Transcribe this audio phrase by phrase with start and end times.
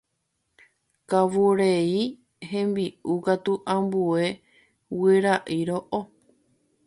[1.09, 2.01] Kavureʼi
[2.49, 4.23] hembiʼu katu ambue
[4.97, 5.99] guyraʼi roʼo.